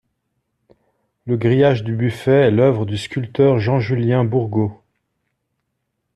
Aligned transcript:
Le 1.27 1.37
grillage 1.37 1.83
du 1.83 1.93
buffet 1.95 2.47
est 2.47 2.49
l'œuvre 2.49 2.87
du 2.87 2.97
sculpteur 2.97 3.59
Jean-Julien 3.59 4.23
Bourgault. 4.23 4.81